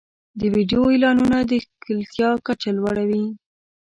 د 0.39 0.41
ویډیو 0.53 0.81
اعلانونه 0.91 1.37
د 1.49 1.51
ښکېلتیا 1.63 2.29
کچه 2.45 2.69
لوړوي. 2.77 3.23